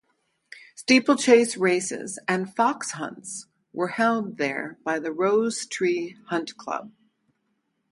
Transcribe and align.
Steeplechase 0.73 1.57
races 1.57 2.17
and 2.27 2.55
fox 2.55 2.93
hunts 2.93 3.45
were 3.71 3.89
held 3.89 4.39
there 4.39 4.79
by 4.83 4.97
the 4.97 5.11
Rose 5.11 5.67
Tree 5.67 6.17
Hunt 6.25 6.57
Club. 6.57 6.91